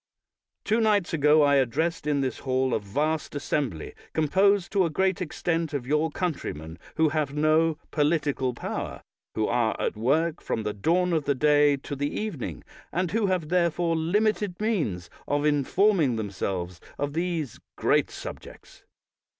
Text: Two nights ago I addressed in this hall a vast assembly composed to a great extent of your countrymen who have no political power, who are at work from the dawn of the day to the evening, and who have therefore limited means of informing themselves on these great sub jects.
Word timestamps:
Two 0.63 0.81
nights 0.81 1.13
ago 1.13 1.43
I 1.43 1.57
addressed 1.57 2.07
in 2.07 2.21
this 2.21 2.39
hall 2.39 2.73
a 2.73 2.79
vast 2.79 3.35
assembly 3.35 3.93
composed 4.13 4.71
to 4.71 4.83
a 4.83 4.89
great 4.89 5.21
extent 5.21 5.75
of 5.75 5.85
your 5.85 6.09
countrymen 6.09 6.79
who 6.95 7.09
have 7.09 7.35
no 7.35 7.77
political 7.91 8.55
power, 8.55 9.03
who 9.35 9.45
are 9.47 9.79
at 9.79 9.95
work 9.95 10.41
from 10.41 10.63
the 10.63 10.73
dawn 10.73 11.13
of 11.13 11.25
the 11.25 11.35
day 11.35 11.77
to 11.77 11.95
the 11.95 12.09
evening, 12.19 12.63
and 12.91 13.11
who 13.11 13.27
have 13.27 13.49
therefore 13.49 13.95
limited 13.95 14.59
means 14.59 15.07
of 15.27 15.45
informing 15.45 16.15
themselves 16.15 16.81
on 16.97 17.11
these 17.11 17.59
great 17.75 18.09
sub 18.09 18.39
jects. 18.41 18.81